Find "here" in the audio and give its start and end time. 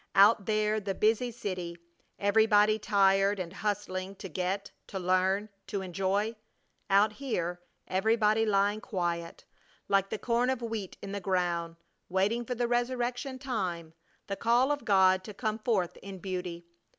7.13-7.61